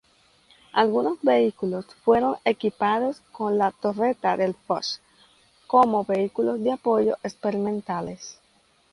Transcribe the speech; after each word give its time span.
Algunos 0.73 1.21
vehículos 1.21 1.85
fueron 2.03 2.37
equipados 2.43 3.21
con 3.31 3.59
la 3.59 3.69
torreta 3.69 4.35
del 4.35 4.55
Fox, 4.55 4.99
como 5.67 6.05
vehículos 6.05 6.63
de 6.63 6.71
apoyo 6.71 7.17
experimentales. 7.21 8.39